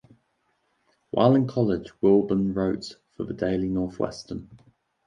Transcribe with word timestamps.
While 1.11 1.35
in 1.35 1.45
college, 1.45 1.91
Wilbon 2.01 2.55
wrote 2.55 2.97
for 3.11 3.23
"The 3.23 3.35
Daily 3.35 3.69
Northwestern". 3.69 4.49